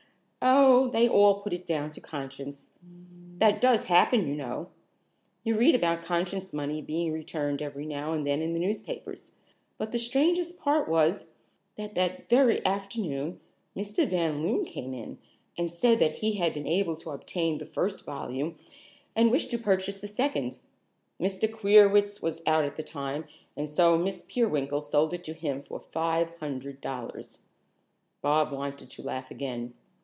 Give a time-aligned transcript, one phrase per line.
[0.43, 2.71] "Oh, they all put it down to conscience.
[3.37, 4.69] That does happen, you know.
[5.43, 9.33] You read about conscience money being returned every now and then in the newspapers,
[9.77, 11.27] but the strangest part was,
[11.75, 13.39] that that very afternoon
[13.77, 14.07] Mr.
[14.09, 15.19] Van Loon came in
[15.59, 18.55] and said that he had been able to obtain the first volume
[19.15, 20.57] and wished to purchase the second.
[21.19, 21.47] Mr.
[21.51, 23.25] Queerwitz was out at the time,
[23.55, 27.37] and so Miss Peerwinkle sold it to him for five hundred dollars."
[28.23, 29.75] Bobs wanted to laugh again.